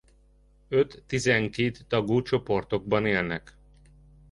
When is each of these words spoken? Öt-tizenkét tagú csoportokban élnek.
Öt-tizenkét 0.69 1.85
tagú 1.87 2.21
csoportokban 2.21 3.05
élnek. 3.05 3.55